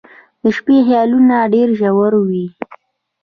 •د 0.41 0.43
شپې 0.57 0.75
خیالونه 0.85 1.35
ډېر 1.53 1.67
ژور 1.79 2.13
وي. 2.27 2.45